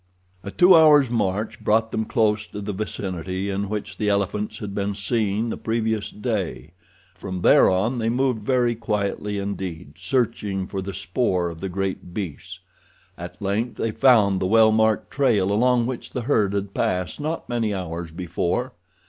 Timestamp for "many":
17.47-17.71